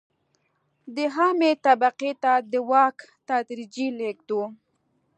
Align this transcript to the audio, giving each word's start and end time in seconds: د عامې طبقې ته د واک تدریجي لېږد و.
د 0.95 0.97
عامې 1.15 1.51
طبقې 1.65 2.11
ته 2.23 2.33
د 2.51 2.53
واک 2.69 2.97
تدریجي 3.27 3.87
لېږد 3.99 4.29
و. 4.37 4.37